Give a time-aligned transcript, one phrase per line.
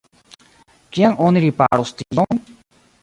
[0.95, 2.43] Kiam oni riparos tion?